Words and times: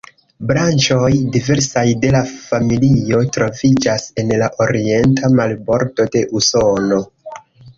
Branĉoj 0.51 1.09
diversaj 1.35 1.83
de 2.05 2.09
la 2.15 2.21
familio 2.31 3.21
troviĝas 3.37 4.09
en 4.23 4.35
la 4.43 4.49
Orienta 4.67 5.33
marbordo 5.43 6.09
de 6.17 6.25
Usono. 6.41 7.03